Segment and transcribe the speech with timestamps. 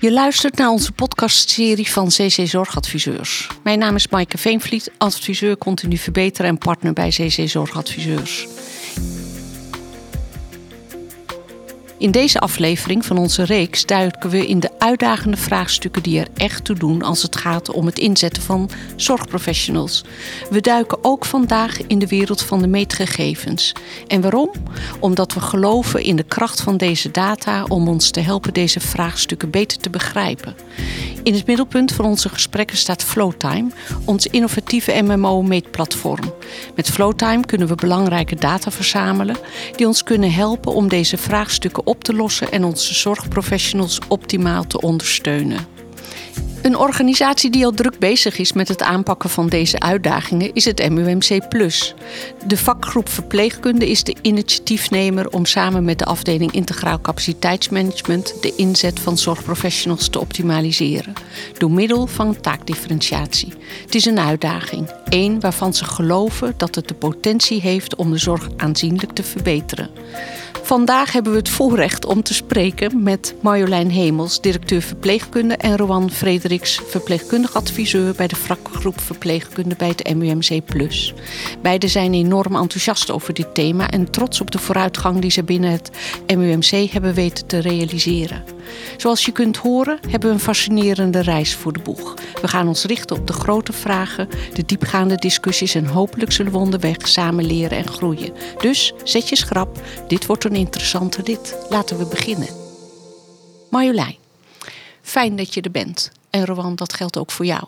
[0.00, 3.48] Je luistert naar onze podcastserie van CC Zorgadviseurs.
[3.62, 8.46] Mijn naam is Maaike Veenvliet, adviseur continu verbeteren en partner bij CC Zorgadviseurs.
[12.00, 16.64] In deze aflevering van onze reeks duiken we in de uitdagende vraagstukken die er echt
[16.64, 20.04] toe doen als het gaat om het inzetten van zorgprofessionals.
[20.50, 23.72] We duiken ook vandaag in de wereld van de meetgegevens.
[24.06, 24.50] En waarom?
[25.00, 29.50] Omdat we geloven in de kracht van deze data om ons te helpen deze vraagstukken
[29.50, 30.54] beter te begrijpen.
[31.22, 33.70] In het middelpunt van onze gesprekken staat Flowtime,
[34.04, 36.34] ons innovatieve MMO-meetplatform.
[36.74, 39.36] Met Flowtime kunnen we belangrijke data verzamelen
[39.76, 44.80] die ons kunnen helpen om deze vraagstukken op te lossen en onze zorgprofessionals optimaal te
[44.80, 45.66] ondersteunen.
[46.62, 50.88] Een organisatie die al druk bezig is met het aanpakken van deze uitdagingen is het
[50.88, 51.40] MUMC.
[52.46, 59.00] De vakgroep Verpleegkunde is de initiatiefnemer om samen met de afdeling Integraal Capaciteitsmanagement de inzet
[59.00, 61.12] van zorgprofessionals te optimaliseren.
[61.58, 63.52] Door middel van taakdifferentiatie.
[63.84, 68.18] Het is een uitdaging, één waarvan ze geloven dat het de potentie heeft om de
[68.18, 69.90] zorg aanzienlijk te verbeteren.
[70.70, 76.10] Vandaag hebben we het voorrecht om te spreken met Marjolein Hemels, directeur verpleegkunde, en Rowan
[76.10, 80.60] Frederiks, verpleegkundig adviseur bij de vakgroep verpleegkunde bij het MUMC.
[81.62, 85.70] Beiden zijn enorm enthousiast over dit thema en trots op de vooruitgang die ze binnen
[85.70, 85.90] het
[86.36, 88.44] MUMC hebben weten te realiseren.
[88.96, 92.14] Zoals je kunt horen, hebben we een fascinerende reis voor de boeg.
[92.40, 96.58] We gaan ons richten op de grote vragen, de diepgaande discussies en hopelijk zullen we
[96.58, 98.32] onderweg samen leren en groeien.
[98.58, 101.56] Dus zet je schrap, dit wordt een interessante rit.
[101.68, 102.48] Laten we beginnen.
[103.70, 104.16] Marjolein,
[105.02, 106.10] fijn dat je er bent.
[106.30, 107.64] En Rowan, dat geldt ook voor jou.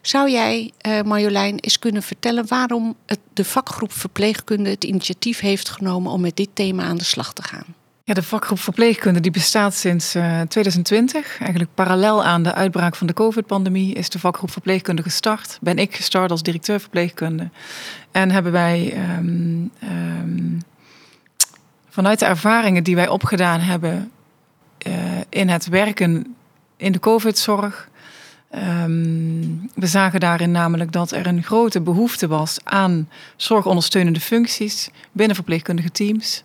[0.00, 2.96] Zou jij, uh, Marjolein, eens kunnen vertellen waarom
[3.32, 7.42] de vakgroep verpleegkunde het initiatief heeft genomen om met dit thema aan de slag te
[7.42, 7.74] gaan?
[8.08, 11.38] Ja, de vakgroep verpleegkunde die bestaat sinds uh, eh, 2020.
[11.38, 15.58] Eigenlijk parallel aan de uitbraak van de COVID-pandemie is de vakgroep verpleegkunde gestart.
[15.60, 17.50] Ben ik gestart als directeur verpleegkunde.
[18.10, 20.62] En hebben wij um, um,
[21.88, 24.10] vanuit de ervaringen die wij opgedaan hebben
[24.86, 24.94] uh,
[25.28, 26.36] in het werken
[26.76, 27.88] in de COVID-zorg.
[28.54, 35.36] Um, we zagen daarin namelijk dat er een grote behoefte was aan zorgondersteunende functies binnen
[35.36, 36.44] verpleegkundige teams.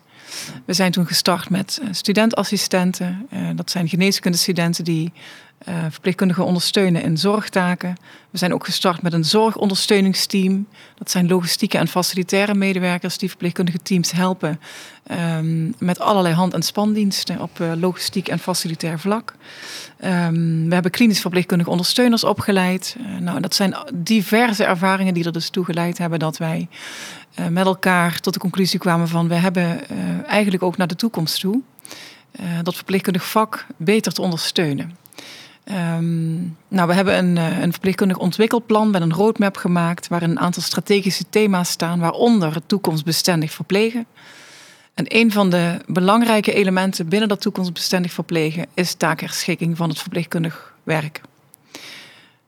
[0.64, 3.26] We zijn toen gestart met eh, studentassistenten.
[3.32, 5.12] Uh, dat zijn geneeskundestudenten die
[5.88, 7.96] verpleegkundigen ondersteunen in zorgtaken.
[8.30, 10.66] We zijn ook gestart met een zorgondersteuningsteam.
[10.94, 14.60] Dat zijn logistieke en facilitaire medewerkers die verpleegkundige teams helpen
[15.10, 19.34] um, met allerlei hand- en spandiensten op uh, logistiek en facilitair vlak.
[20.04, 22.96] Um, we hebben klinisch verpleegkundige ondersteuners opgeleid.
[22.98, 26.68] Uh, nou, dat zijn diverse ervaringen die er dus toe geleid hebben dat wij
[27.50, 29.80] met elkaar tot de conclusie kwamen van we hebben
[30.26, 31.60] eigenlijk ook naar de toekomst toe
[32.62, 34.96] dat verpleegkundig vak beter te ondersteunen.
[35.70, 40.62] Um, nou, we hebben een, een verpleegkundig ontwikkelplan met een roadmap gemaakt waarin een aantal
[40.62, 44.06] strategische thema's staan, waaronder het toekomstbestendig verplegen.
[44.94, 50.74] En een van de belangrijke elementen binnen dat toekomstbestendig verplegen is taakherschikking van het verpleegkundig
[50.82, 51.20] werk.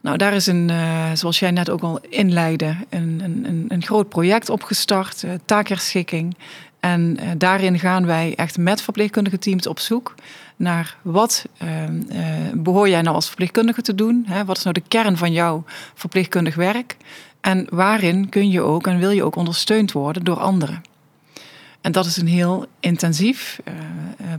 [0.01, 4.09] Nou, daar is een, uh, zoals jij net ook al inleidde, een, een, een groot
[4.09, 6.37] project opgestart, uh, taakherschikking.
[6.81, 10.15] En daarin gaan wij echt met verpleegkundige teams op zoek
[10.57, 11.45] naar wat
[12.55, 14.25] behoor jij nou als verpleegkundige te doen?
[14.27, 14.45] Hè?
[14.45, 16.97] Wat is nou de kern van jouw verpleegkundig werk?
[17.41, 20.83] En waarin kun je ook en wil je ook ondersteund worden door anderen?
[21.81, 23.75] En dat is een heel intensief uh,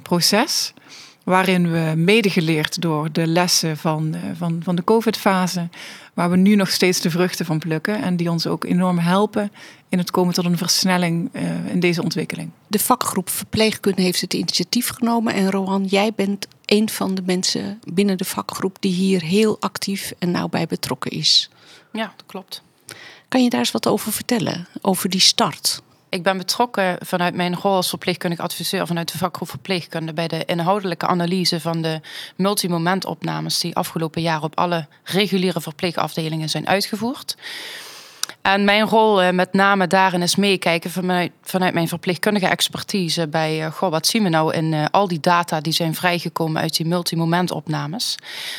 [0.01, 0.73] proces.
[1.23, 5.69] Waarin we medegeleerd door de lessen van, van, van de COVID-fase.
[6.17, 8.01] Waar we nu nog steeds de vruchten van plukken.
[8.01, 9.51] En die ons ook enorm helpen
[9.89, 11.29] in het komen tot een versnelling
[11.71, 12.51] in deze ontwikkeling.
[12.67, 15.33] De vakgroep Verpleegkunde heeft het initiatief genomen.
[15.33, 20.13] En Rohan, jij bent een van de mensen binnen de vakgroep die hier heel actief
[20.19, 21.49] en nauw bij betrokken is.
[21.91, 22.61] Ja, dat klopt.
[23.27, 24.67] Kan je daar eens wat over vertellen?
[24.81, 25.81] Over die start?
[26.09, 30.45] Ik ben betrokken vanuit mijn rol als verpleegkundig adviseur vanuit de vakgroep verpleegkunde bij de
[30.45, 32.01] inhoudelijke analyse van de
[32.35, 37.35] multimomentopnames die afgelopen jaar op alle reguliere verpleegafdelingen zijn uitgevoerd.
[38.47, 43.65] En mijn rol uh, met name daarin is meekijken vanuit, vanuit mijn verpleegkundige expertise bij,
[43.65, 46.77] uh, goh, wat zien we nou in uh, al die data die zijn vrijgekomen uit
[46.77, 48.15] die multimomentopnames.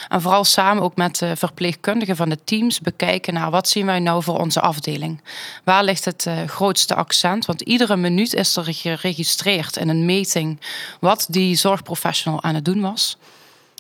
[0.09, 3.99] En vooral samen ook met de verpleegkundigen van de teams bekijken naar wat zien wij
[3.99, 5.23] nou voor onze afdeling.
[5.65, 7.47] Waar ligt het grootste accent?
[7.47, 10.61] Want iedere minuut is er geregistreerd in een meting
[11.01, 13.17] wat die zorgprofessional aan het doen was.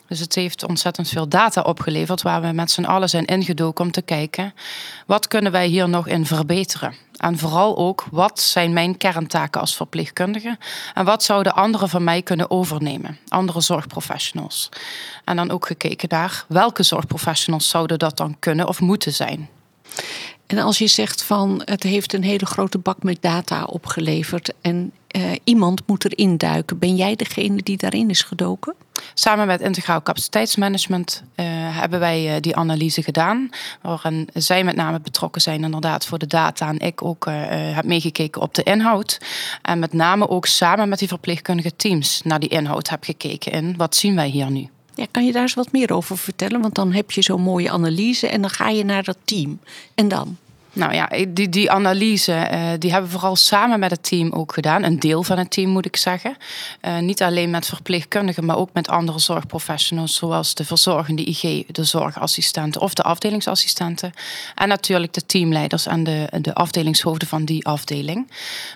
[0.08, 3.90] Dus het heeft ontzettend veel data opgeleverd waar we met z'n allen zijn ingedoken om
[3.90, 4.54] te kijken
[5.06, 6.94] wat kunnen wij hier nog in verbeteren.
[7.16, 10.58] En vooral ook wat zijn mijn kerntaken als verpleegkundige
[10.94, 14.68] en wat zouden anderen van mij kunnen overnemen, andere zorgprofessionals.
[15.24, 19.48] En dan ook gekeken naar welke zorgprofessionals zouden dat dan kunnen of moeten zijn.
[20.48, 24.92] En als je zegt van het heeft een hele grote bak met data opgeleverd en
[25.16, 28.74] uh, iemand moet erin duiken, ben jij degene die daarin is gedoken?
[29.14, 33.50] Samen met Integraal Capaciteitsmanagement uh, hebben wij uh, die analyse gedaan.
[33.82, 36.68] Waarin zij met name betrokken zijn inderdaad voor de data.
[36.68, 39.20] En ik ook heb meegekeken op de inhoud.
[39.62, 43.52] En met name ook samen met die verpleegkundige teams naar die inhoud heb gekeken.
[43.52, 44.68] In wat zien wij hier nu?
[44.98, 46.60] Ja, kan je daar eens wat meer over vertellen?
[46.60, 49.60] Want dan heb je zo'n mooie analyse en dan ga je naar dat team.
[49.94, 50.36] En dan?
[50.72, 54.52] Nou ja, die, die analyse uh, die hebben we vooral samen met het team ook
[54.52, 54.82] gedaan.
[54.82, 56.36] Een deel van het team moet ik zeggen.
[56.82, 61.84] Uh, niet alleen met verpleegkundigen, maar ook met andere zorgprofessionals, zoals de verzorgende IG, de
[61.84, 64.12] zorgassistenten of de afdelingsassistenten.
[64.54, 68.30] En natuurlijk de teamleiders en de, de afdelingshoofden van die afdeling.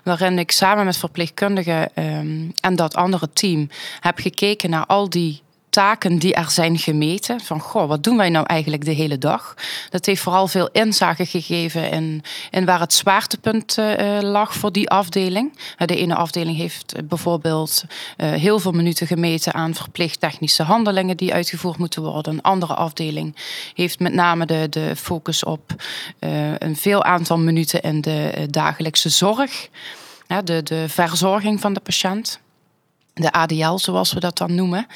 [0.05, 3.69] Waarin ik samen met verpleegkundigen um, en dat andere team
[4.01, 5.43] heb gekeken naar al die
[5.73, 7.41] taken die er zijn gemeten.
[7.41, 9.55] Van goh, wat doen wij nou eigenlijk de hele dag?
[9.91, 14.91] Dat heeft vooral veel inzage gegeven in, in waar het zwaartepunt uh, lag voor die
[14.91, 15.59] afdeling.
[15.77, 17.85] De ene afdeling heeft bijvoorbeeld
[18.17, 22.33] uh, heel veel minuten gemeten aan verplicht technische handelingen die uitgevoerd moeten worden.
[22.33, 23.37] Een andere afdeling
[23.75, 25.75] heeft met name de, de focus op
[26.59, 29.69] een veel aantal minuten in de dagelijkse zorg.
[30.45, 32.41] De, de verzorging van de patiënt
[33.15, 34.87] de ADL, zoals we dat dan noemen.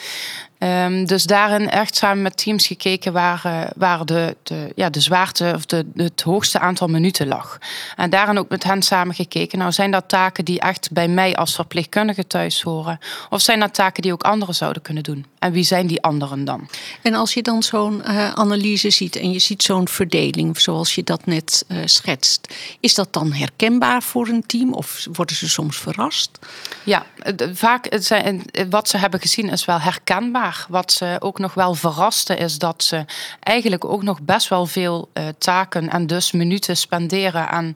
[0.59, 5.01] Um, dus daarin echt samen met teams gekeken waar, uh, waar de, de, ja, de
[5.01, 7.59] zwaarte of de, het hoogste aantal minuten lag.
[7.97, 9.59] En daarin ook met hen samen gekeken.
[9.59, 12.99] Nou, zijn dat taken die echt bij mij als verpleegkundige thuis horen?
[13.31, 15.27] Of zijn dat taken die ook anderen zouden kunnen doen?
[15.39, 16.69] En wie zijn die anderen dan?
[17.03, 21.05] En als je dan zo'n uh, analyse ziet en je ziet zo'n verdeling, zoals je
[21.05, 25.77] dat net uh, schetst, is dat dan herkenbaar voor een team of worden ze soms
[25.77, 26.39] verrast?
[26.85, 27.07] Ja,
[27.53, 30.46] vaak zijn, wat ze hebben gezien is wel herkenbaar.
[30.69, 33.05] Wat ze ook nog wel verraste is dat ze
[33.41, 37.75] eigenlijk ook nog best wel veel uh, taken en dus minuten spenderen aan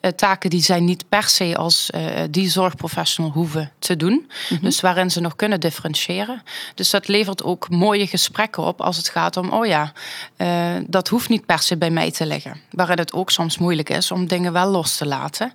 [0.00, 2.00] uh, taken die zij niet per se als uh,
[2.30, 4.12] die zorgprofessional hoeven te doen.
[4.12, 4.58] Mm -hmm.
[4.60, 6.42] Dus waarin ze nog kunnen differentiëren.
[6.74, 9.92] Dus dat levert ook mooie gesprekken op als het gaat om, oh ja,
[10.86, 12.60] dat hoeft niet per se bij mij te liggen.
[12.70, 15.52] Waarin het ook soms moeilijk is om dingen wel los te laten.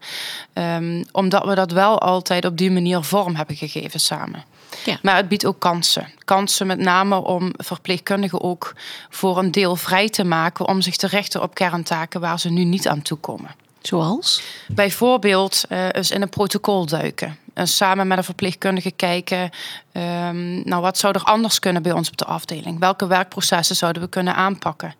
[0.53, 4.44] Um, omdat we dat wel altijd op die manier vorm hebben gegeven samen.
[4.86, 4.98] Ja.
[5.02, 6.08] Maar het biedt ook kansen.
[6.26, 8.74] Kansen met name om verpleegkundigen ook
[9.10, 12.64] voor een deel vrij te maken om zich te richten op kerntaken waar ze nu
[12.64, 13.56] niet aan toekomen.
[13.82, 14.42] Zoals?
[14.68, 17.38] Bijvoorbeeld uh, eens in een protocol duiken.
[17.54, 19.50] En samen met een verpleegkundige kijken,
[19.92, 22.80] um, nou wat zou er anders kunnen bij ons op de afdeling?
[22.80, 24.96] Welke werkprocessen zouden we kunnen aanpakken?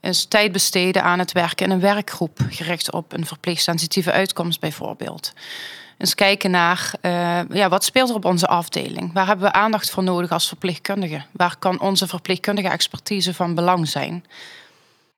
[0.00, 5.32] Eens tijd besteden aan het werken in een werkgroep, gericht op een verpleegsensitieve uitkomst bijvoorbeeld
[5.98, 9.12] eens kijken naar uh, ja, wat speelt er op onze afdeling?
[9.12, 11.22] Waar hebben we aandacht voor nodig als verpleegkundige?
[11.32, 14.24] Waar kan onze verpleegkundige expertise van belang zijn?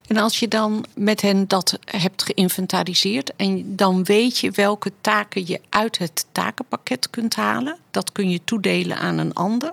[0.06, 5.46] En als je dan met hen dat hebt geïnventariseerd en dan weet je welke taken
[5.46, 9.72] je uit het takenpakket kunt halen, dat kun je toedelen aan een ander.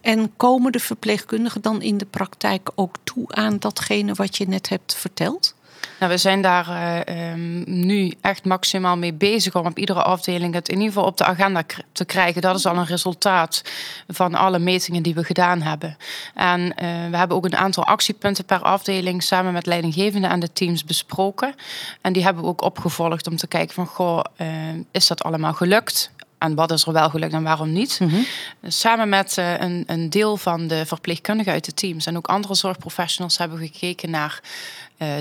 [0.00, 4.68] En komen de verpleegkundigen dan in de praktijk ook toe aan datgene wat je net
[4.68, 5.54] hebt verteld?
[5.98, 10.54] Nou, we zijn daar uh, um, nu echt maximaal mee bezig om op iedere afdeling
[10.54, 11.62] het in ieder geval op de agenda
[11.92, 12.42] te krijgen.
[12.42, 13.62] Dat is al een resultaat
[14.08, 15.96] van alle metingen die we gedaan hebben.
[16.34, 16.74] En uh,
[17.10, 21.54] we hebben ook een aantal actiepunten per afdeling samen met leidinggevenden en de teams besproken.
[22.00, 24.48] En die hebben we ook opgevolgd om te kijken van, goh, uh,
[24.90, 26.10] is dat allemaal gelukt?
[26.42, 28.00] en wat is er wel gelukt en waarom niet.
[28.00, 28.26] Mm -hmm.
[28.62, 32.54] Samen met uh, een, een, deel van de verpleegkundigen uit de teams en ook andere
[32.54, 34.40] zorgprofessionals hebben we gekeken naar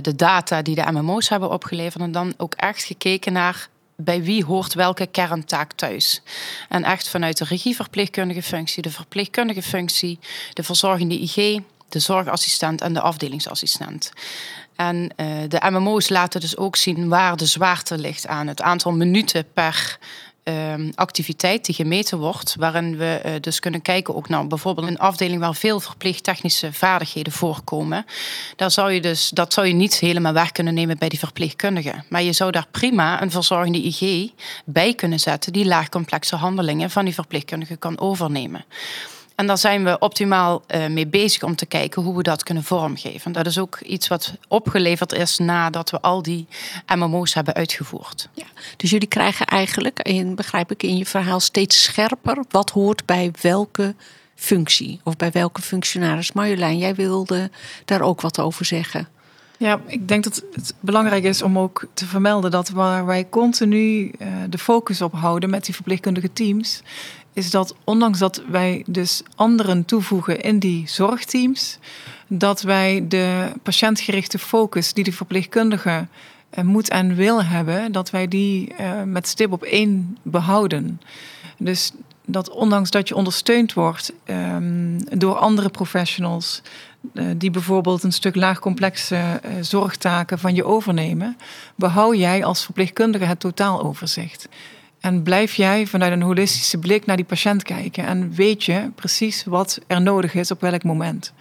[0.02, 2.04] de data die de MMO's hebben opgeleverd.
[2.04, 6.22] En dan ook echt gekeken naar bij wie hoort welke kerntaak thuis.
[6.70, 10.20] En echt vanuit de regieverpleegkundige functie, de verpleegkundige functie,
[10.54, 11.60] de verzorgende IG,
[11.90, 14.12] de zorgassistent en de afdelingsassistent.
[14.76, 18.92] En uh, de MMO's laten dus ook zien waar de zwaarte ligt aan het aantal
[18.92, 19.98] minuten per
[20.44, 25.00] um, activiteit die gemeten wordt, waarin we uh, dus kunnen kijken ook naar bijvoorbeeld een
[25.00, 28.06] afdeling waar veel verpleegtechnische vaardigheden voorkomen.
[28.56, 32.06] Daar zou je dus, dat zou je niet helemaal weg kunnen nemen bij die verpleegkundigen.
[32.10, 34.32] Maar je zou daar prima een verzorgende IG
[34.66, 38.66] bij kunnen zetten die laagcomplexe handelingen van die verpleegkundige kan overnemen.
[39.42, 42.64] En daar zijn we optimaal uh, mee bezig om te kijken hoe we dat kunnen
[42.64, 43.32] vormgeven.
[43.32, 46.48] Dat is ook iets wat opgeleverd is nadat we al die
[46.96, 48.30] MMO's hebben uitgevoerd.
[48.34, 48.46] Ja,
[48.78, 53.32] dus jullie krijgen eigenlijk, in, begrijp ik in je verhaal, steeds scherper wat hoort bij
[53.42, 53.96] welke
[54.36, 56.32] functie of bij welke functionaris?
[56.32, 57.50] Marjolein, jij wilde
[57.86, 59.08] daar ook wat over zeggen.
[59.62, 64.12] Ja, ik denk dat het belangrijk is om ook te vermelden dat waar wij continu
[64.20, 66.82] uh, de focus op houden met die verpleegkundige teams,
[67.34, 71.78] is dat ondanks dat wij dus anderen toevoegen in die zorgteams,
[72.28, 76.08] dat wij de patiëntgerichte focus die de verpleegkundige
[76.58, 81.02] uh, moet en wil hebben, dat wij die uh, met stip op één behouden.
[81.58, 81.92] Dus
[82.26, 86.62] dat ondanks dat je ondersteund wordt um, door andere professionals,
[87.14, 91.38] uh, die bijvoorbeeld een stuk laagcomplexe zorgtaken van je overnemen,
[91.76, 94.48] behoud jij als verpleegkundige het totaaloverzicht.
[95.02, 99.44] En blijf jij vanuit een holistische blik naar die patiënt kijken en weet je precies
[99.44, 101.34] wat er nodig is op welk moment.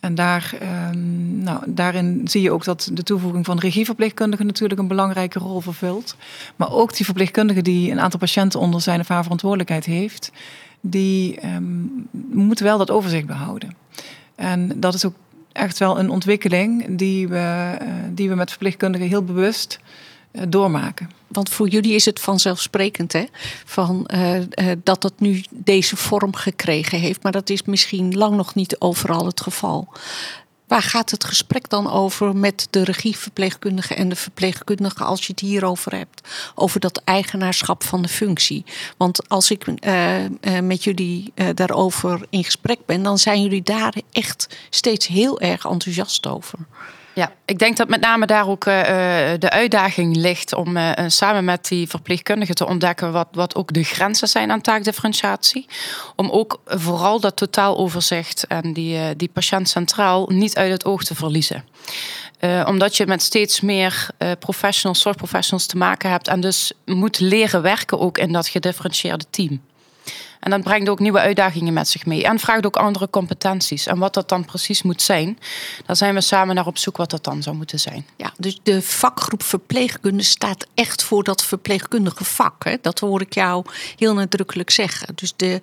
[0.00, 0.54] En daar,
[0.92, 5.60] um, nou, daarin zie je ook dat de toevoeging van regieverpleegkundigen natuurlijk een belangrijke rol
[5.60, 6.16] vervult.
[6.56, 10.32] Maar ook die verpleegkundige die een aantal patiënten onder zijn of haar verantwoordelijkheid heeft,
[10.80, 13.76] die um, moet wel dat overzicht behouden.
[14.34, 15.14] En dat is ook
[15.52, 19.80] echt wel een ontwikkeling die we, uh, die we met verpleegkundigen heel bewust
[20.48, 23.24] doormaken want voor jullie is het vanzelfsprekend hè,
[23.64, 24.44] van, uh, uh,
[24.82, 27.22] dat dat nu deze vorm gekregen heeft.
[27.22, 29.88] Maar dat is misschien lang nog niet overal het geval.
[30.66, 35.40] Waar gaat het gesprek dan over met de regieverpleegkundige en de verpleegkundige als je het
[35.40, 36.28] hierover hebt?
[36.54, 38.64] Over dat eigenaarschap van de functie.
[38.96, 39.66] Want als ik
[40.62, 46.26] met jullie daarover in gesprek ben, dan zijn jullie daar echt steeds heel erg enthousiast
[46.26, 46.58] over.
[47.20, 48.74] Ja, ik denk dat met name daar ook uh,
[49.38, 53.82] de uitdaging ligt om uh, samen met die verpleegkundigen te ontdekken wat, wat ook de
[53.82, 55.66] grenzen zijn aan taakdifferentiatie.
[56.16, 61.14] Om ook vooral dat totaaloverzicht en die, die patiënt centraal niet uit het oog te
[61.14, 61.64] verliezen.
[62.66, 64.08] omdat je met steeds meer
[64.38, 69.60] professionals, zorgprofessionals te maken hebt en dus moet leren werken ook in dat gedifferentieerde team.
[70.40, 72.24] En dat brengt ook nieuwe uitdagingen met zich mee.
[72.24, 73.86] En vraagt ook andere competenties.
[73.86, 75.38] En wat dat dan precies moet zijn,
[75.86, 78.06] daar zijn we samen naar op zoek wat dat dan zou moeten zijn.
[78.16, 82.64] Ja, dus de vakgroep verpleegkunde staat echt voor dat verpleegkundige vak.
[82.64, 82.76] Hè?
[82.80, 83.64] Dat hoor ik jou
[83.96, 85.14] heel nadrukkelijk zeggen.
[85.14, 85.60] Dus de.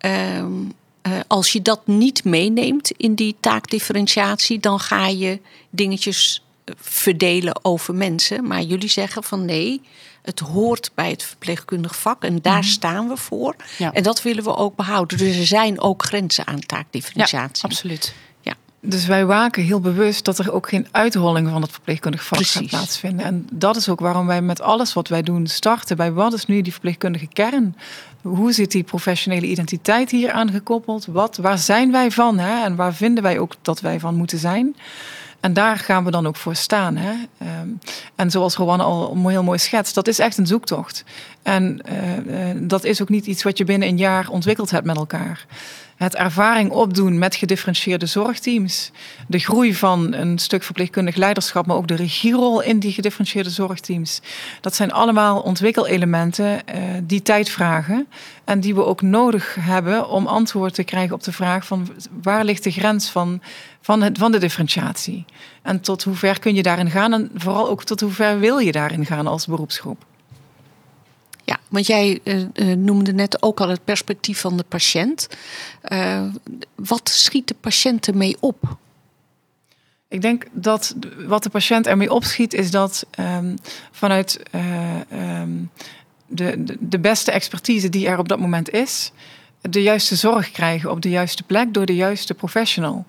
[0.00, 5.40] Uh, uh, als je dat niet meeneemt in die taakdifferentiatie, dan ga je
[5.70, 6.42] dingetjes
[6.76, 8.46] verdelen over mensen.
[8.46, 9.80] Maar jullie zeggen van nee,
[10.24, 12.62] het hoort bij het verpleegkundig vak en daar mm.
[12.62, 13.56] staan we voor.
[13.78, 13.92] Ja.
[13.92, 15.18] En dat willen we ook behouden.
[15.18, 17.62] Dus er zijn ook grenzen aan taakdifferentiatie.
[17.62, 18.14] Ja, absoluut.
[18.40, 18.54] Ja.
[18.80, 22.60] Dus wij waken heel bewust dat er ook geen uitholling van het verpleegkundig vak Precies.
[22.60, 23.26] gaat plaatsvinden.
[23.26, 26.46] En dat is ook waarom wij met alles wat wij doen starten bij wat is
[26.46, 27.76] nu die verpleegkundige kern?
[28.22, 31.06] Hoe zit die professionele identiteit hier aangekoppeld?
[31.06, 32.38] Wat, waar zijn wij van?
[32.38, 32.64] Hè?
[32.64, 34.76] En waar vinden wij ook dat wij van moeten zijn?
[35.44, 36.96] En daar gaan we dan ook voor staan.
[36.96, 37.12] Hè?
[37.60, 37.78] Um,
[38.14, 41.04] en zoals Rowan al heel mooi schetst, dat is echt een zoektocht.
[41.42, 44.86] En uh, uh, dat is ook niet iets wat je binnen een jaar ontwikkeld hebt
[44.86, 45.46] met elkaar
[45.96, 48.90] het ervaring opdoen met gedifferentieerde zorgteams,
[49.28, 54.20] de groei van een stuk verpleegkundig leiderschap, maar ook de regierol in die gedifferentieerde zorgteams.
[54.60, 58.06] Dat zijn allemaal ontwikkelelementen uh, die tijd vragen
[58.44, 61.88] en die we ook nodig hebben om antwoord te krijgen op de vraag van
[62.22, 63.40] waar ligt de grens van,
[63.80, 65.24] van, het, van de differentiatie?
[65.62, 68.58] En tot hoe ver kun je daarin gaan en vooral ook tot hoe ver wil
[68.58, 70.04] je daarin gaan als beroepsgroep?
[71.44, 75.28] Ja, want jij uh, noemde net ook al het perspectief van de patiënt.
[75.88, 76.24] Uh,
[76.74, 78.76] wat schiet de patiënt ermee op?
[80.08, 80.94] Ik denk dat
[81.26, 83.54] wat de patiënt ermee opschiet, is dat um,
[83.90, 84.42] vanuit
[85.12, 85.70] um,
[86.26, 89.12] de, de, de beste expertise die er op dat moment is,
[89.60, 93.06] de juiste zorg krijgen op de juiste plek door de juiste professional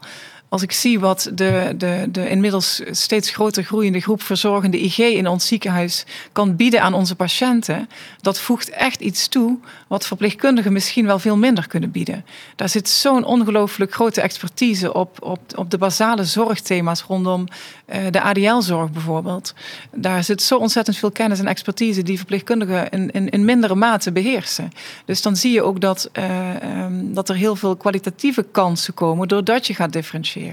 [0.56, 5.28] als ik zie wat de, de, de inmiddels steeds groter groeiende groep verzorgende IG in
[5.28, 7.90] ons ziekenhuis kan bieden aan onze patiënten,
[8.22, 9.58] dat voegt echt iets toe
[9.88, 12.26] wat verpleegkundigen misschien wel veel minder kunnen bieden.
[12.56, 17.46] Daar zit zo'n ongelooflijk grote expertise op, op, op de basale zorgthema's rondom
[17.86, 19.54] uh, de ADL-zorg bijvoorbeeld.
[19.92, 24.12] Daar zit zo ontzettend veel kennis en expertise die verpleegkundigen in, in, in mindere mate
[24.12, 24.72] beheersen.
[25.06, 29.28] Dus dan zie je ook dat, uh, um, dat er heel veel kwalitatieve kansen komen
[29.28, 30.44] doordat je gaat differentiëren.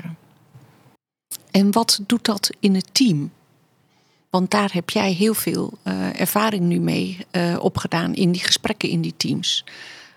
[1.50, 3.32] En wat doet dat in het team?
[4.30, 8.88] Want daar heb jij heel veel uh, ervaring nu mee uh, opgedaan in die gesprekken
[8.88, 9.64] in die teams.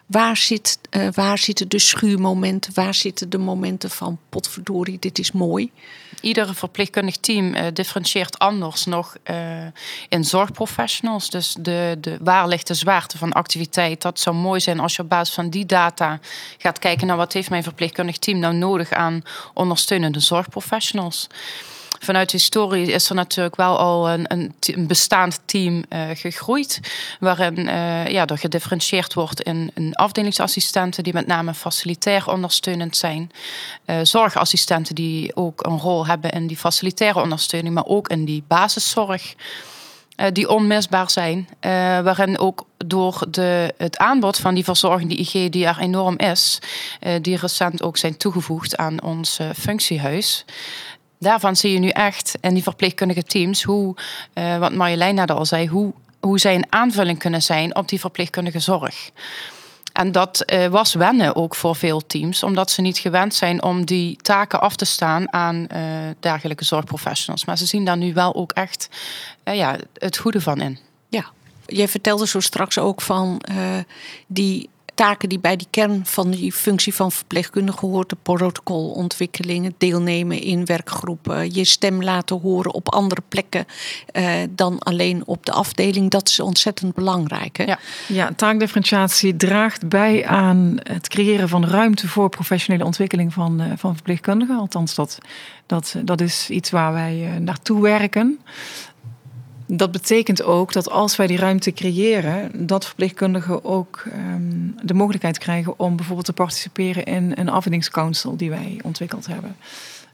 [0.05, 2.73] Waar, zit, uh, waar zitten de schuurmomenten?
[2.73, 5.71] Waar zitten de momenten van potverdorie, dit is mooi?
[6.21, 9.37] Iedere verpleegkundig team uh, differentieert anders nog uh,
[10.09, 11.29] in zorgprofessionals.
[11.29, 14.01] Dus de, de, waar ligt de zwaarte van activiteit?
[14.01, 16.19] Dat zou mooi zijn als je op basis van die data
[16.57, 19.21] gaat kijken naar wat heeft mijn verpleegkundig team nou nodig aan
[19.53, 21.27] ondersteunende zorgprofessionals.
[21.99, 26.79] Vanuit historie is er natuurlijk wel al een, een, een bestaand team uh, gegroeid.
[27.19, 33.31] Waarin uh, ja, er gedifferentieerd wordt in, in, afdelingsassistenten die met name facilitair ondersteunend zijn.
[33.85, 38.43] Uh, zorgassistenten die ook een rol hebben in die facilitaire ondersteuning, maar ook in die
[38.47, 39.35] basiszorg.
[40.33, 41.49] Die onmisbaar zijn.
[42.03, 46.59] Waarin ook door de, het aanbod van die verzorging, die IG, die er enorm is,
[47.21, 50.45] die recent ook zijn toegevoegd aan ons functiehuis.
[51.25, 53.95] Daarvan zie je nu echt in die verpleegkundige teams hoe,
[54.59, 58.59] wat Marjolein net al zei, hoe, hoe zij een aanvulling kunnen zijn op die verpleegkundige
[58.59, 59.09] zorg.
[59.93, 63.85] En dat uh, was wennen ook voor veel teams, omdat ze niet gewend zijn om
[63.85, 65.79] die taken af te staan aan uh,
[66.19, 67.45] dergelijke zorgprofessionals.
[67.45, 68.89] Maar ze zien daar nu wel ook echt
[69.43, 70.79] ja, het goede van in.
[71.09, 71.25] Ja,
[71.65, 73.41] jij vertelde zo straks ook van
[74.27, 78.09] die taken die bij die kern van die functie van verpleegkundige hoort.
[78.09, 83.65] De protocolontwikkelingen, deelnemen in werkgroepen, je stem laten horen op andere plekken
[84.11, 86.11] eh, dan alleen op de afdeling.
[86.11, 87.57] Dat is ontzettend belangrijk.
[87.57, 87.63] Hè?
[87.63, 87.79] Ja.
[88.07, 93.93] ja, taakdifferentiatie draagt bij aan het creëren van ruimte voor professionele ontwikkeling van, uh, van
[93.93, 94.57] verpleegkundigen.
[94.57, 95.17] Althans, dat,
[95.65, 98.39] dat, dat is iets waar wij uh, naartoe werken.
[99.67, 105.37] Dat betekent ook dat als wij die ruimte creëren, dat verpleegkundigen ook um, de mogelijkheid
[105.37, 109.55] krijgen om bijvoorbeeld te participeren in een afdelingscouncil die wij ontwikkeld hebben.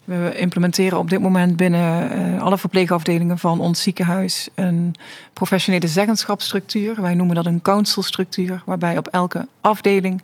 [0.03, 4.95] We implementeren op dit moment binnen uh, alle verpleegafdelingen van ons ziekenhuis een
[5.33, 7.01] professionele zeggenschapsstructuur.
[7.01, 10.23] Wij noemen dat een councilstructuur, waarbij op elke afdeling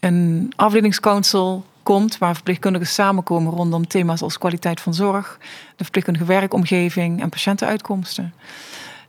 [0.00, 5.38] een afdelingscouncil komt, waar verpleegkundigen samenkomen rondom thema's als kwaliteit van zorg,
[5.76, 8.32] de verpleegkundige werkomgeving en patiëntenuitkomsten.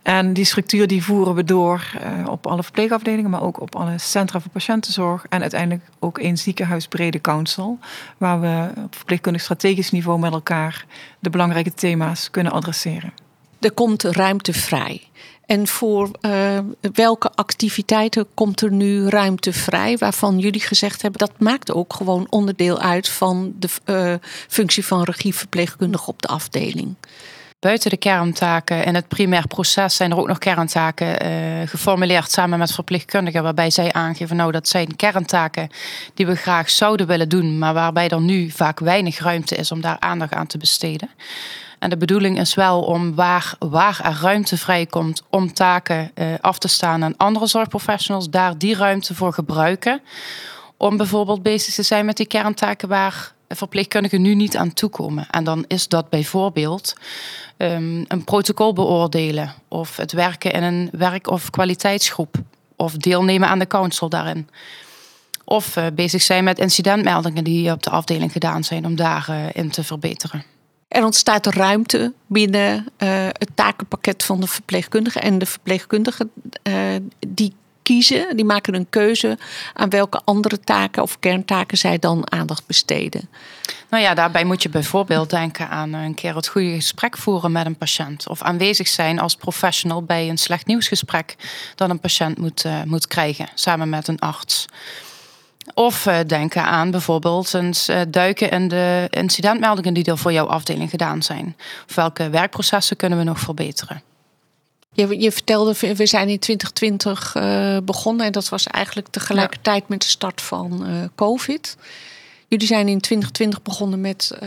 [0.04, 3.98] En die structuur die voeren we door uh, op alle verpleegafdelingen, maar ook op alle
[3.98, 5.26] centra voor patiëntenzorg.
[5.28, 7.78] En uiteindelijk ook één ziekenhuisbrede council,
[8.18, 10.84] waar we op verpleegkundig strategisch niveau met elkaar
[11.18, 13.12] de belangrijke thema's kunnen adresseren.
[13.60, 15.02] Er komt ruimte vrij.
[15.46, 16.58] En voor uh,
[16.92, 19.96] welke activiteiten komt er nu ruimte vrij?
[19.96, 24.14] Waarvan jullie gezegd hebben dat maakt ook gewoon onderdeel uit van de uh,
[24.48, 26.94] functie van regieverpleegkundige op de afdeling.
[27.58, 32.58] Buiten de kerntaken en het primair proces zijn er ook nog kerntaken uh, geformuleerd samen
[32.58, 35.68] met verpleegkundigen, waarbij zij aangeven, nou dat zijn kerntaken
[36.14, 39.80] die we graag zouden willen doen, maar waarbij er nu vaak weinig ruimte is om
[39.80, 41.10] daar aandacht aan te besteden.
[41.84, 46.58] En de bedoeling is wel om waar, waar er ruimte vrijkomt om taken uh, af
[46.58, 50.00] te staan aan andere zorgprofessionals, daar die ruimte voor gebruiken.
[50.76, 55.26] Om bijvoorbeeld bezig te zijn met die kerntaken waar verpleegkundigen nu niet aan toekomen.
[55.30, 56.94] En dan is dat bijvoorbeeld
[57.58, 62.36] um, een protocol beoordelen of het werken in een werk- of kwaliteitsgroep
[62.76, 64.48] of deelnemen aan de council daarin.
[65.44, 69.70] Of uh, bezig zijn met incidentmeldingen die op de afdeling gedaan zijn om daarin uh,
[69.70, 70.53] te verbeteren.
[70.94, 75.20] Er ontstaat ruimte binnen uh, het takenpakket van de verpleegkundige.
[75.20, 76.30] En de verpleegkundigen
[76.62, 76.74] uh,
[77.28, 79.38] die kiezen, die maken een keuze
[79.72, 83.28] aan welke andere taken of kerntaken zij dan aandacht besteden.
[83.90, 87.66] Nou ja, daarbij moet je bijvoorbeeld denken aan een keer het goede gesprek voeren met
[87.66, 88.28] een patiënt.
[88.28, 91.36] Of aanwezig zijn als professional bij een slecht nieuwsgesprek
[91.74, 94.66] dat een patiënt moet, uh, moet krijgen, samen met een arts.
[95.74, 100.46] Of uh, denken aan bijvoorbeeld eens uh, duiken in de incidentmeldingen die er voor jouw
[100.46, 101.56] afdeling gedaan zijn.
[101.88, 104.02] Of welke werkprocessen kunnen we nog verbeteren?
[104.92, 110.00] Je, je vertelde, we zijn in 2020 uh, begonnen en dat was eigenlijk tegelijkertijd met
[110.00, 111.76] de start van COVID.
[112.48, 114.38] Jullie zijn in 2020 begonnen met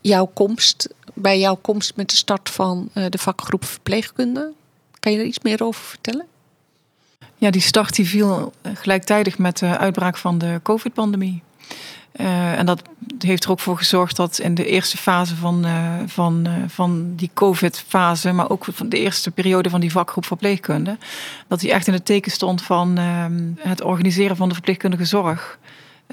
[0.00, 4.52] jouw komst, bij jouw komst met de start van de vakgroep verpleegkunde.
[5.00, 6.26] Kan je er iets meer over vertellen?
[7.38, 11.42] Ja, die start die viel gelijktijdig met de uitbraak van de COVID-pandemie.
[12.20, 12.82] Uh, en dat
[13.18, 17.12] heeft er ook voor gezorgd dat in de eerste fase van, uh, van, uh, van
[17.16, 20.98] die COVID-fase, maar ook van de eerste periode van die vakgroep verpleegkunde,
[21.48, 25.58] dat die echt in het teken stond van ehm, het organiseren van de verpleegkundige zorg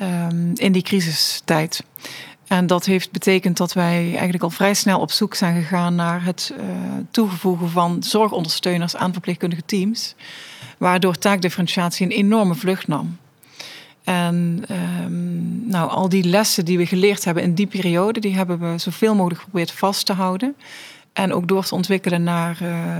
[0.01, 1.83] um, in die crisistijd.
[2.47, 6.23] En dat heeft betekend dat wij eigenlijk al vrij snel op zoek zijn gegaan naar
[6.23, 6.53] het
[7.11, 10.15] toevoegen van zorgondersteuners aan verpleegkundige teams
[10.83, 13.17] waardoor taakdifferentiatie een enorme vlucht nam.
[14.03, 14.63] En
[15.03, 18.77] um, nou, al die lessen die we geleerd hebben in die periode, die hebben we
[18.77, 20.55] zoveel mogelijk geprobeerd vast te houden.
[21.13, 22.97] En ook door te ontwikkelen naar uh,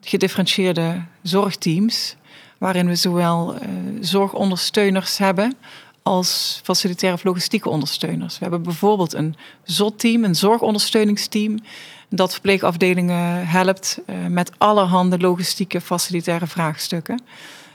[0.00, 2.16] gedifferentieerde zorgteams,
[2.58, 3.60] waarin we zowel uh,
[4.00, 5.56] zorgondersteuners hebben
[6.02, 8.34] als facilitaire of logistieke ondersteuners.
[8.34, 11.58] We hebben bijvoorbeeld een ZOT-team, een zorgondersteuningsteam,
[12.08, 17.22] dat verpleegafdelingen helpt uh, met allerhande logistieke facilitaire vraagstukken.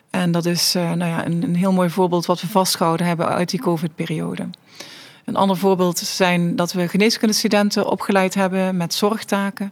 [0.10, 3.28] En dat is uh, nou ja, een, een, heel mooi voorbeeld wat we vastgehouden hebben
[3.28, 4.50] uit die COVID-periode.
[5.26, 9.72] Een ander voorbeeld zijn dat we geneeskundestudenten opgeleid hebben met zorgtaken.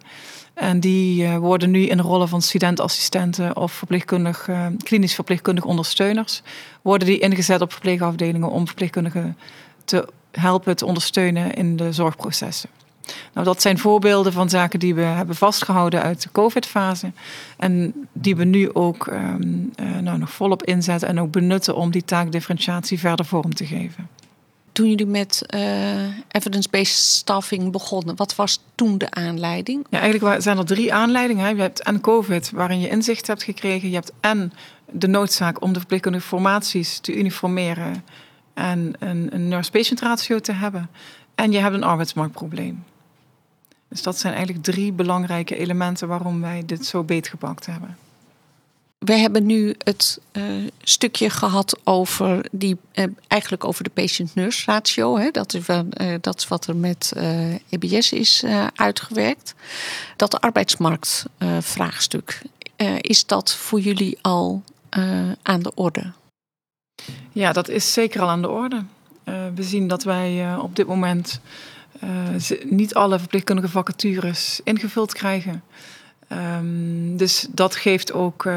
[0.54, 6.41] En die uh, worden nu in de rollen van studentassistenten of verpleegkundig, klinisch verpleegkundig ondersteuners,
[6.82, 9.38] worden die ingezet op verpleegafdelingen om verpleegkundigen
[9.86, 12.69] te helpen te ondersteunen in de zorgprocessen.
[13.34, 17.12] Nou, dat zijn voorbeelden van zaken die we hebben vastgehouden uit de COVID-fase.
[17.58, 21.92] En die we nu ook um, uh, nou, nog volop inzetten en ook benutten om
[21.92, 24.08] die taakdifferentiatie verder vorm te geven.
[24.72, 29.86] Toen jullie met uh, evidence-based staffing begonnen, wat was toen de aanleiding?
[29.90, 31.56] Ja, eigenlijk zijn er drie aanleidingen.
[31.56, 33.90] Je hebt en COVID, waarin je inzicht hebt gekregen.
[33.90, 34.54] Je hebt en
[34.92, 38.04] de noodzaak om de verpleegkundige formaties te uniformeren
[38.54, 40.90] en een, een nurse-patient ratio te hebben.
[41.42, 42.84] En je hebt een arbeidsmarktprobleem.
[43.88, 47.98] Dus dat zijn eigenlijk drie belangrijke elementen waarom wij dit zo beetgepakt hebben.
[48.98, 50.44] We hebben nu het uh,
[50.82, 55.18] stukje gehad over die, uh, eigenlijk over de patient-nurse ratio.
[55.18, 55.32] Hè?
[55.32, 55.80] Dat, is, uh,
[56.22, 57.14] dat is wat er met
[57.70, 58.44] EBS is
[58.76, 59.54] uitgewerkt.
[60.16, 62.42] Dat arbeidsmarktvraagstuk,
[63.02, 64.64] is dat voor jullie al
[65.42, 66.12] aan de orde?
[67.32, 68.84] Ja, dat is zeker al aan de orde.
[69.56, 71.41] We zien dat wij op dit moment
[72.63, 75.63] niet alle verpleegkundige vacatures ingevuld krijgen.
[76.58, 78.48] Um, dus dat geeft ook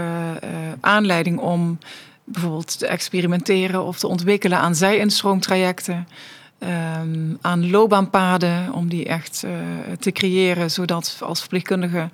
[0.80, 1.78] aanleiding om
[2.24, 6.08] bijvoorbeeld te experimenteren of te ontwikkelen aan zij-instroomtrajecten.
[6.58, 9.44] Um, aan loopbaanpaden, om die echt
[9.98, 12.12] te creëren, zodat als verpleegkundigen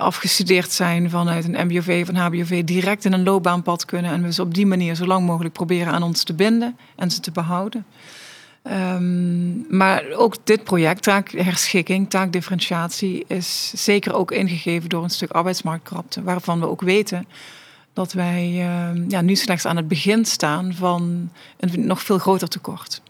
[0.00, 4.10] afgestudeerd zijn vanuit een MBOV of een HBOV direct in een loopbaanpad kunnen.
[4.10, 7.10] En we ze op die manier zo lang mogelijk proberen aan ons te binden en
[7.10, 7.84] ze te behouden.
[8.62, 16.22] Um, maar ook dit project, taakherschikking, taakdifferentiatie, is zeker ook ingegeven door een stuk arbeidsmarktkrapte.
[16.22, 17.26] Waarvan we ook weten
[17.92, 22.48] dat wij uh, ja, nu slechts aan het begin staan van een nog veel groter
[22.48, 23.02] tekort.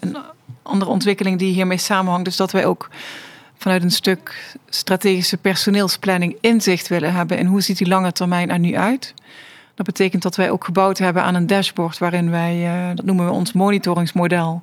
[0.00, 0.16] Een
[0.62, 2.88] andere ontwikkeling die hiermee samenhangt, is dat wij ook
[3.62, 8.58] vanuit een stuk strategische personeelsplanning inzicht willen hebben in hoe ziet die lange termijn er
[8.58, 9.14] nu uit.
[9.74, 13.26] Dat betekent dat wij ook gebouwd hebben aan een dashboard waarin wij, uh, dat noemen
[13.26, 14.62] we ons monitoringsmodel,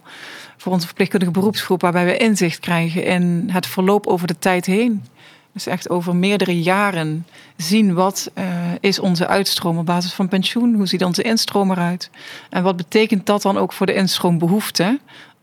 [0.58, 5.04] voor onze verpleegkundige beroepsgroep, waarbij we inzicht krijgen in het verloop over de tijd heen.
[5.54, 8.46] Dus echt over meerdere jaren zien wat uh,
[8.80, 12.10] is onze uitstroom op basis van pensioen, hoe ziet onze instroom eruit
[12.50, 15.00] en wat betekent dat dan ook voor de instroombehoeften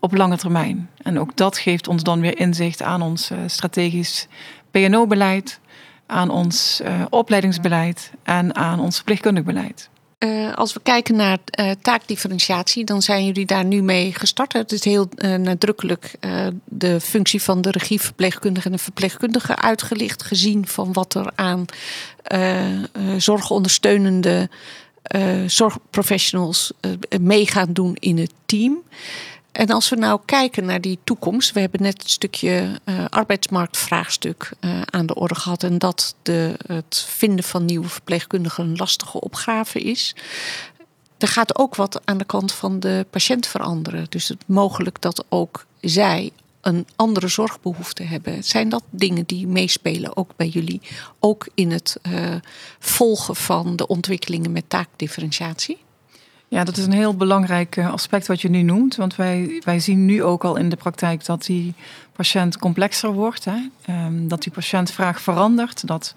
[0.07, 0.91] op lange termijn.
[1.03, 4.27] En ook dat geeft ons dan weer inzicht aan ons uh, strategisch
[4.71, 5.61] PNO-beleid,
[6.07, 9.89] aan ons uh, opleidingsbeleid en aan ons verpleegkundig beleid.
[10.19, 11.39] Uh, als we kijken naar
[11.83, 14.53] taakdifferentiatie, dan zijn jullie daar nu mee gestart.
[14.53, 16.15] Het is heel nadrukkelijk
[16.65, 21.65] de functie van de regieverpleegkundige en de verpleegkundige uitgelicht, gezien van wat er aan
[23.17, 24.49] zorgondersteunende
[25.47, 26.73] zorgprofessionals
[27.21, 28.83] mee gaan doen in het team.
[29.57, 34.51] En als we nou kijken naar die toekomst, we hebben net een stukje uh, arbeidsmarktvraagstuk
[34.61, 39.21] uh, aan de orde gehad en dat de, het vinden van nieuwe verpleegkundigen een lastige
[39.21, 40.15] opgave is.
[41.19, 44.07] Er gaat ook wat aan de kant van de patiënt veranderen.
[44.09, 48.45] Dus het mogelijk dat ook zij een andere zorgbehoefte hebben.
[48.45, 50.81] Zijn dat dingen die meespelen ook bij jullie?
[51.21, 52.35] Ook in het uh,
[52.79, 55.85] volgen van de ontwikkelingen met taakdifferentiatie?
[56.49, 58.97] Ja, dat is een heel belangrijk eh, aspect wat je nu noemt.
[58.97, 61.75] Want wij, wij zien nu ook al in de praktijk dat die
[62.13, 63.45] patiënt complexer wordt.
[63.45, 63.57] Hè?
[64.07, 65.87] Um, dat die patiëntvraag verandert.
[65.87, 66.15] Dat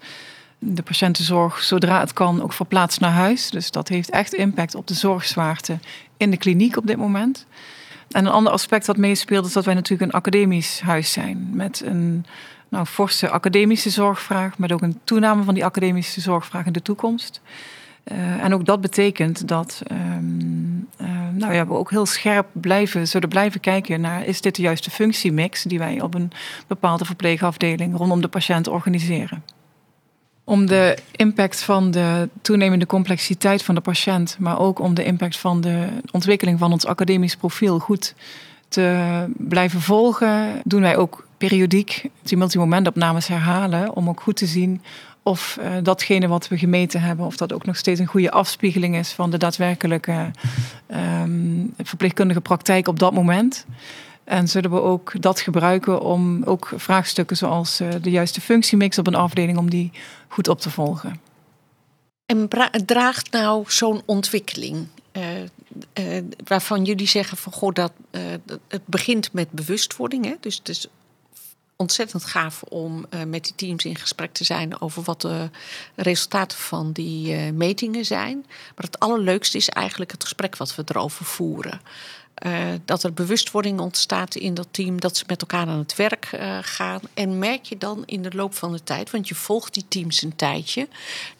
[0.58, 3.50] de patiëntenzorg, zodra het kan, ook verplaatst naar huis.
[3.50, 5.78] Dus dat heeft echt impact op de zorgzwaarte
[6.16, 7.46] in de kliniek op dit moment.
[8.10, 11.50] En een ander aspect dat meespeelt is dat wij natuurlijk een academisch huis zijn.
[11.52, 12.26] Met een
[12.68, 17.40] nou, forse academische zorgvraag, met ook een toename van die academische zorgvraag in de toekomst.
[18.12, 23.08] Uh, en ook dat betekent dat um, uh, nou ja, we ook heel scherp blijven,
[23.08, 26.30] zullen blijven kijken naar is dit de juiste functiemix die wij op een
[26.66, 29.44] bepaalde verpleegafdeling rondom de patiënt organiseren.
[30.44, 35.36] Om de impact van de toenemende complexiteit van de patiënt, maar ook om de impact
[35.36, 38.14] van de ontwikkeling van ons academisch profiel goed
[38.68, 44.82] te blijven volgen, doen wij ook periodiek die multimomentopnames herhalen om ook goed te zien
[45.30, 48.96] of uh, datgene wat we gemeten hebben, of dat ook nog steeds een goede afspiegeling
[48.96, 50.30] is van de daadwerkelijke
[51.22, 53.66] um, verpleegkundige praktijk op dat moment.
[54.24, 59.06] En zullen we ook dat gebruiken om ook vraagstukken zoals uh, de juiste functiemix op
[59.06, 59.90] een afdeling, om die
[60.28, 61.20] goed op te volgen.
[62.26, 62.48] En
[62.86, 65.22] draagt nou zo'n ontwikkeling, uh,
[66.44, 67.92] waarvan jullie zeggen van goh, dat
[68.68, 70.34] het begint met bewustwording, hè?
[70.40, 70.86] dus, dus
[71.80, 75.50] ontzettend gaaf om uh, met die teams in gesprek te zijn over wat de
[75.94, 78.44] resultaten van die uh, metingen zijn.
[78.46, 81.80] Maar het allerleukste is eigenlijk het gesprek wat we erover voeren.
[82.84, 87.00] dat er bewustwording ontstaat in dat team, dat ze met elkaar aan het werk gaan.
[87.14, 90.22] En merk je dan in de loop van de tijd, want je volgt die teams
[90.22, 90.88] een tijdje,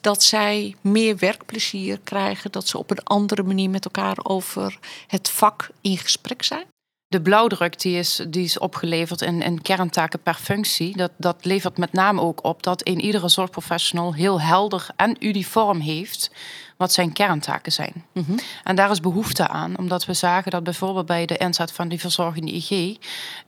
[0.01, 5.29] dat zij meer werkplezier krijgen, dat ze op een andere manier met elkaar over het
[5.29, 6.70] vak in gesprek zijn?
[7.11, 11.77] De blauwdruk die is, die is opgeleverd in, in kerntaken per functie, dat, dat levert
[11.77, 16.31] met name ook op dat een iedere zorgprofessional heel helder en uniform heeft
[16.77, 18.05] wat zijn kerntaken zijn.
[18.13, 18.37] Mhm.
[18.63, 21.99] En daar is behoefte aan, omdat we zagen dat bijvoorbeeld bij de inzet van die
[21.99, 22.97] verzorgende IG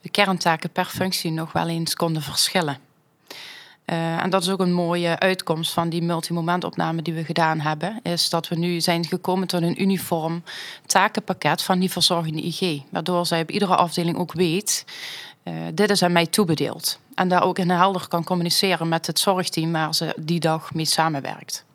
[0.02, 2.78] de kerntaken per functie nog wel eens konden verschillen.
[3.86, 8.00] Uh, en dat is ook een mooie uitkomst van die multimomentopname die we gedaan hebben.
[8.04, 10.44] Is dat we nu zijn gekomen tot een uniform
[10.86, 12.82] takenpakket van die verzorgende IG.
[12.90, 14.86] Waardoor zij op iedere afdeling ook weet,
[15.44, 17.00] uh, dit is aan mij toebedeeld.
[17.16, 20.86] En daar ook in helder kan communiceren met het zorgteam waar ze die dag mee
[20.86, 21.66] samenwerkt.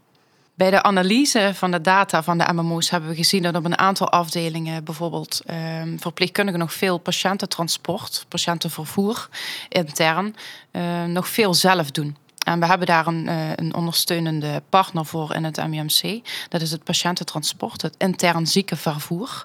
[0.59, 3.79] Bij de analyse van de data van de MMO's hebben we gezien dat op een
[3.79, 5.43] aantal afdelingen, bijvoorbeeld
[5.83, 9.29] um, verpleegkundigen, nog veel patiëntentransport, patiëntenvervoer
[9.69, 10.37] intern,
[10.73, 12.17] uh, nog veel zelf doen.
[12.47, 16.21] En we hebben daar een, uh, een, ondersteunende partner voor in het MUMC.
[16.49, 19.45] Dat is het patiëntentransport, het intern ziekenvervoer.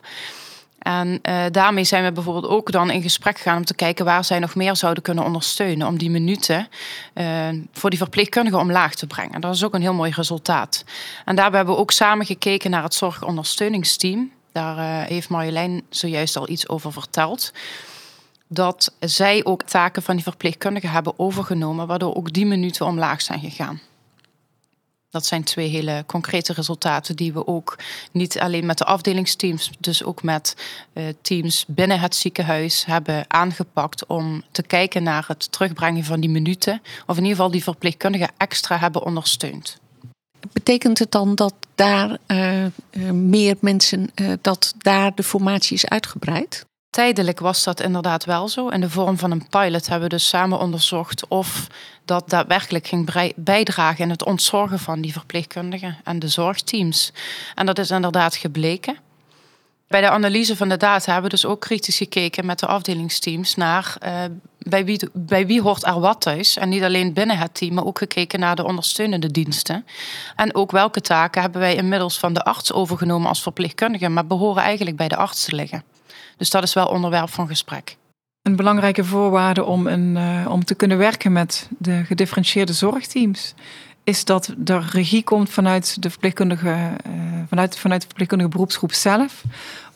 [0.83, 4.23] En uh, daarmee zijn we bijvoorbeeld ook dan in gesprek gegaan om te kijken waar
[4.23, 6.67] zij nog meer zouden kunnen ondersteunen om die minuten
[7.13, 9.41] uh, voor die verpleegkundigen omlaag te brengen.
[9.41, 10.83] Dat is ook een heel mooi resultaat.
[11.25, 14.31] En daarbij hebben we ook samen gekeken naar het zorgondersteuningsteam.
[14.51, 17.51] Daar uh, heeft Marjolein zojuist al iets over verteld.
[18.47, 23.39] Dat zij ook taken van die verpleegkundigen hebben overgenomen, waardoor ook die minuten omlaag zijn
[23.39, 23.79] gegaan.
[25.13, 27.77] Dat zijn twee hele concrete resultaten die we ook
[28.11, 30.55] niet alleen met de afdelingsteams, dus ook met
[30.93, 36.29] uh, teams binnen het ziekenhuis hebben aangepakt om te kijken naar het terugbrengen van die
[36.29, 36.81] minuten.
[37.05, 39.77] Of in ieder geval die verpleegkundigen extra hebben ondersteund.
[40.53, 42.65] Betekent het dan dat daar uh,
[43.11, 46.65] meer mensen, dat daar de formatie is uitgebreid?
[46.93, 48.67] Tijdelijk was dat inderdaad wel zo.
[48.67, 51.67] In de vorm van een pilot hebben we dus samen onderzocht of
[52.05, 57.11] dat daadwerkelijk ging bijdragen in het ontzorgen van die verpleegkundigen en de zorgteams.
[57.55, 58.97] En dat is inderdaad gebleken.
[59.87, 63.55] Bij de analyse van de data hebben we dus ook kritisch gekeken met de afdelingsteams
[63.55, 64.23] naar uh,
[64.59, 66.57] bij, wie, bij wie hoort er wat thuis.
[66.57, 69.85] En niet alleen binnen het team, maar ook gekeken naar de ondersteunende diensten.
[70.35, 74.63] En ook welke taken hebben wij inmiddels van de arts overgenomen als verpleegkundige, maar behoren
[74.63, 75.92] eigenlijk bij de arts te liggen.
[76.43, 77.97] Dus dat is wel onderwerp van gesprek.
[78.41, 83.53] Een belangrijke voorwaarde om, een, uh, om te kunnen werken met de gedifferentieerde zorgteams
[84.03, 87.13] is dat er regie komt vanuit de verpleegkundige, uh,
[87.47, 89.43] vanuit, vanuit de verpleegkundige beroepsgroep zelf,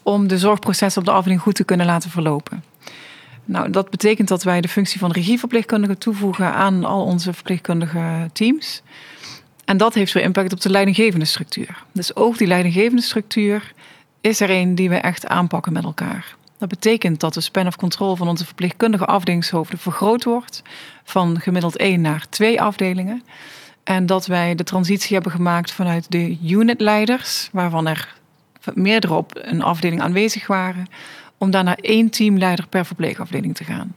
[0.04, 2.64] om de zorgprocessen op de afdeling goed te kunnen laten verlopen.
[3.46, 8.82] Nou, dat betekent dat wij de functie van regieverpleegkundige toevoegen aan al onze verpleegkundige teams.
[9.66, 11.84] En dat heeft weer impact op de leidinggevende structuur.
[11.92, 13.74] Dus ook die leidinggevende structuur
[14.28, 16.36] is er een die we echt aanpakken met elkaar.
[16.58, 20.62] Dat betekent dat de span of control van onze verpleegkundige afdelingshoofden vergroot wordt
[21.04, 23.24] van gemiddeld één naar twee afdelingen.
[23.84, 28.16] En dat wij de transitie hebben gemaakt vanuit de unitleiders, waarvan er
[28.74, 30.88] meerdere op een afdeling aanwezig waren,
[31.38, 33.96] om daar naar één teamleider per verpleegafdeling te gaan.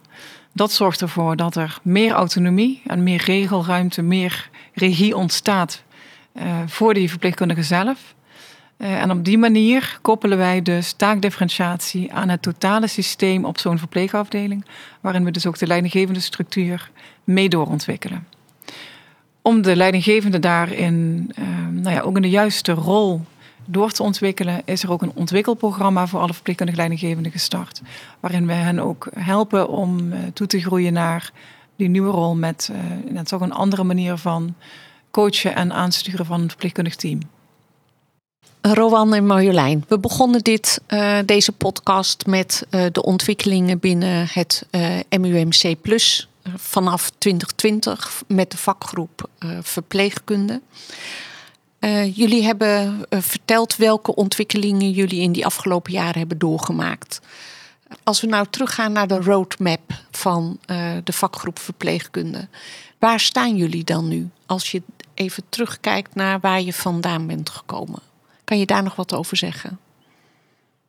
[0.53, 5.83] Dat zorgt ervoor dat er meer autonomie en meer regelruimte, meer regie ontstaat
[6.33, 8.15] uh, voor die verpleegkundigen zelf.
[8.81, 13.79] Uh, en op die manier koppelen wij dus taakdifferentiatie aan het totale systeem op zo'n
[13.79, 14.65] verpleegafdeling,
[15.01, 16.91] waarin we dus ook de leidinggevende structuur
[17.25, 18.27] mee doorontwikkelen.
[19.43, 23.25] Om de leidinggevende daarin uh, nou ja, ook in de juiste rol
[23.65, 27.83] door te ontwikkelen, is er ook een ontwikkelprogramma voor alle verpleegkundige leidinggevenden gestart.
[28.21, 31.33] Waarin we hen ook helpen om uh, toe te groeien naar
[31.77, 32.71] die nieuwe rol met
[33.23, 34.55] toch een andere manier van
[35.11, 37.21] coachen en aansturen van een verpleegkundig team.
[38.63, 44.67] Rowan en Marjolein, we begonnen dit, uh, deze podcast met uh, de ontwikkelingen binnen het
[44.71, 49.29] uh, MUMC Plus vanaf 2020 met de vakgroep
[49.61, 50.61] verpleegkunde.
[52.15, 57.21] jullie hebben verteld welke ontwikkelingen jullie in die afgelopen jaren hebben doorgemaakt.
[58.03, 60.59] Als we nou teruggaan naar de roadmap van
[61.05, 62.49] de vakgroep verpleegkunde,
[62.99, 64.83] waar staan jullie dan nu als je
[65.15, 68.10] even terugkijkt naar waar je vandaan bent gekomen?
[68.51, 69.79] Kan je daar nog wat over zeggen?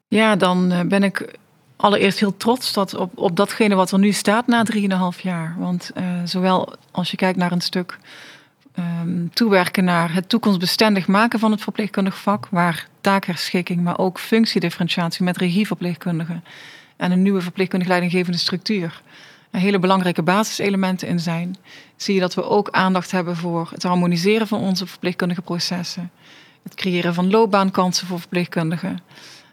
[0.07, 1.37] Ja, dan eh, ben ik
[1.75, 4.65] allereerst heel trots dat op, op datgene wat er nu staat na
[5.15, 5.55] 3,5 jaar.
[5.57, 7.97] Want uh, zowel als je kijkt naar een stuk
[8.79, 15.23] um, toewerken naar het toekomstbestendig maken van het verpleegkundig vak, waar taakherschikking, maar ook functiedifferentiatie
[15.23, 16.43] met regieverpleegkundigen
[16.97, 19.01] en een nieuwe verpleegkundig leidinggevende structuur
[19.51, 21.55] hele belangrijke basiselementen in zijn,
[21.95, 26.11] zie je dat we ook aandacht hebben voor het harmoniseren van onze verpleegkundige processen
[26.63, 28.99] het creëren van loopbaankansen voor verpleegkundigen.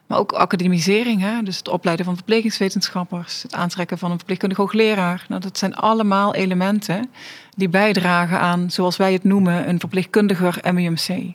[0.06, 1.42] Maar ook academisering, hè?
[1.42, 5.24] dus het opleiden van verplegingswetenschappers, het aantrekken van een verpleegkundige hoogleraar.
[5.28, 7.10] Nou, dat zijn allemaal elementen
[7.56, 11.34] die bijdragen aan, zoals wij het noemen, een verpleegkundiger MUMC.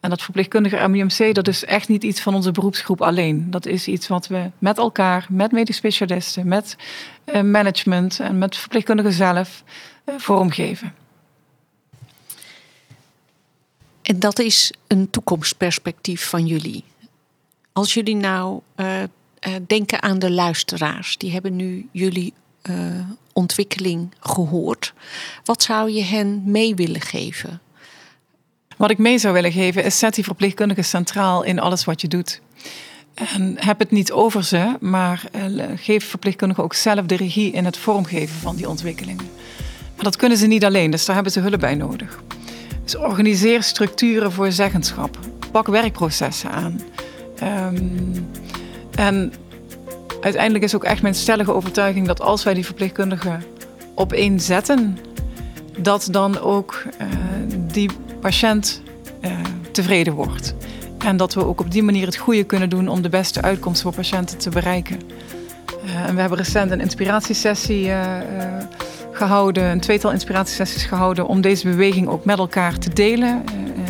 [0.00, 3.50] En dat verpleegkundiger MUMC, dat is echt niet iets van onze beroepsgroep alleen.
[3.50, 6.76] Dat is iets wat we met elkaar, met medisch specialisten, met
[7.24, 9.62] eh, management en met verpleegkundigen zelf
[10.04, 11.01] eh, vormgeven.
[14.02, 16.84] En dat is een toekomstperspectief van jullie.
[17.72, 19.06] Als jullie nou uh, uh,
[19.66, 22.32] denken aan de luisteraars, die hebben nu jullie
[22.70, 22.76] uh,
[23.32, 24.94] ontwikkeling gehoord.
[25.44, 27.60] Wat zou je hen mee willen geven?
[28.76, 32.08] Wat ik mee zou willen geven is zet die verpleegkundige centraal in alles wat je
[32.08, 32.40] doet.
[33.14, 35.24] En heb het niet over ze, maar
[35.76, 39.30] geef verpleegkundigen ook zelf de regie in het vormgeven van die ontwikkelingen.
[39.94, 42.22] Maar dat kunnen ze niet alleen, dus daar hebben ze hulp bij nodig.
[42.84, 45.18] Dus organiseer structuren voor zeggenschap.
[45.50, 46.80] Pak werkprocessen aan.
[47.74, 48.28] Um,
[48.94, 49.32] en
[50.20, 53.42] uiteindelijk is ook echt mijn stellige overtuiging dat als wij die verpleegkundigen
[53.94, 54.98] op één zetten,
[55.78, 57.06] dat dan ook uh,
[57.72, 57.90] die
[58.20, 58.82] patiënt
[59.20, 59.30] uh,
[59.70, 60.54] tevreden wordt.
[60.98, 63.82] En dat we ook op die manier het goede kunnen doen om de beste uitkomst
[63.82, 65.00] voor patiënten te bereiken.
[65.84, 67.90] Uh, en we hebben recent een inspiratiesessie
[69.26, 73.42] gehouden, een tweetal inspiratiesessies gehouden om deze beweging ook met elkaar te delen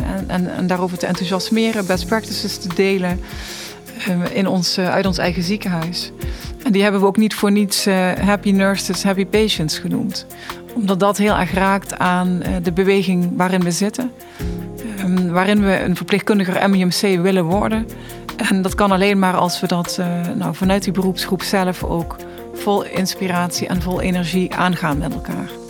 [0.05, 3.19] en, en, en daarover te enthousiasmeren, best practices te delen
[4.33, 6.11] in ons, uit ons eigen ziekenhuis.
[6.63, 7.85] En die hebben we ook niet voor niets
[8.21, 10.25] happy nurses, happy patients genoemd
[10.73, 14.11] omdat dat heel erg raakt aan de beweging waarin we zitten.
[15.31, 17.87] waarin we een verpleegkundiger MUMC willen worden.
[18.35, 20.01] En dat kan alleen maar als we dat
[20.35, 22.15] nou, vanuit die beroepsgroep zelf ook
[22.53, 25.62] vol inspiratie en vol energie aangaan met elkaar.